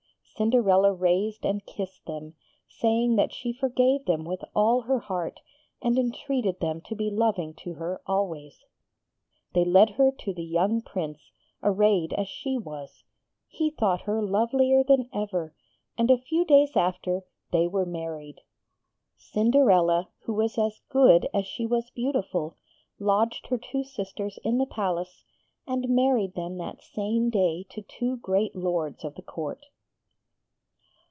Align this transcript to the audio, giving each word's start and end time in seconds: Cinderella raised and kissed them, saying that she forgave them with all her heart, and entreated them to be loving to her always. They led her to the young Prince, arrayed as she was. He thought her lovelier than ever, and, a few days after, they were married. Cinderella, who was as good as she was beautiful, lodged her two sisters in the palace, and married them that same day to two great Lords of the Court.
Cinderella 0.33 0.91
raised 0.91 1.45
and 1.45 1.63
kissed 1.67 2.07
them, 2.07 2.33
saying 2.67 3.15
that 3.15 3.31
she 3.31 3.53
forgave 3.53 4.05
them 4.05 4.25
with 4.25 4.43
all 4.55 4.81
her 4.81 4.97
heart, 4.97 5.39
and 5.83 5.99
entreated 5.99 6.59
them 6.59 6.81
to 6.85 6.95
be 6.95 7.11
loving 7.11 7.53
to 7.61 7.75
her 7.75 8.01
always. 8.07 8.65
They 9.53 9.63
led 9.63 9.91
her 9.91 10.11
to 10.11 10.33
the 10.33 10.43
young 10.43 10.81
Prince, 10.81 11.31
arrayed 11.61 12.11
as 12.13 12.27
she 12.27 12.57
was. 12.57 13.03
He 13.47 13.69
thought 13.69 14.01
her 14.03 14.19
lovelier 14.19 14.83
than 14.83 15.11
ever, 15.13 15.53
and, 15.95 16.09
a 16.09 16.17
few 16.17 16.43
days 16.43 16.75
after, 16.75 17.23
they 17.51 17.67
were 17.67 17.85
married. 17.85 18.41
Cinderella, 19.17 20.09
who 20.23 20.33
was 20.33 20.57
as 20.57 20.81
good 20.89 21.29
as 21.35 21.45
she 21.45 21.67
was 21.67 21.91
beautiful, 21.91 22.57
lodged 22.97 23.45
her 23.47 23.59
two 23.59 23.83
sisters 23.83 24.39
in 24.43 24.57
the 24.57 24.65
palace, 24.65 25.23
and 25.67 25.87
married 25.87 26.33
them 26.33 26.57
that 26.57 26.81
same 26.81 27.29
day 27.29 27.63
to 27.69 27.83
two 27.83 28.17
great 28.17 28.55
Lords 28.55 29.03
of 29.05 29.13
the 29.13 29.21
Court. 29.21 29.67